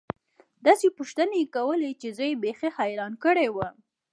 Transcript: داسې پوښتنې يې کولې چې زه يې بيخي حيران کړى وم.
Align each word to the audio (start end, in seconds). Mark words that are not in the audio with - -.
داسې 0.65 0.87
پوښتنې 0.97 1.37
يې 1.41 1.51
کولې 1.55 1.91
چې 2.01 2.07
زه 2.17 2.23
يې 2.29 2.35
بيخي 2.43 2.69
حيران 2.79 3.13
کړى 3.23 3.47
وم. 3.51 3.75